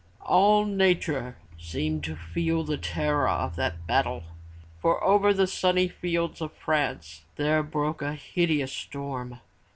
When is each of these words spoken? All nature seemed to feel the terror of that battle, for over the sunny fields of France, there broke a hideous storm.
All 0.25 0.65
nature 0.65 1.37
seemed 1.59 2.03
to 2.05 2.15
feel 2.15 2.63
the 2.63 2.75
terror 2.79 3.29
of 3.29 3.55
that 3.57 3.85
battle, 3.85 4.23
for 4.79 5.03
over 5.03 5.31
the 5.31 5.45
sunny 5.45 5.87
fields 5.89 6.41
of 6.41 6.53
France, 6.53 7.21
there 7.35 7.61
broke 7.61 8.01
a 8.01 8.15
hideous 8.15 8.71
storm. 8.73 9.39